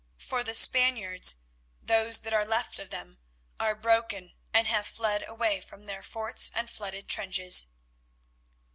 For 0.17 0.43
the 0.43 0.55
Spaniards, 0.55 1.37
those 1.79 2.21
that 2.21 2.33
are 2.33 2.43
left 2.43 2.79
of 2.79 2.89
them, 2.89 3.19
are 3.59 3.75
broken 3.75 4.33
and 4.51 4.65
have 4.65 4.87
fled 4.87 5.23
away 5.29 5.61
from 5.61 5.83
their 5.83 6.01
forts 6.01 6.49
and 6.55 6.67
flooded 6.67 7.07
trenches. 7.07 7.67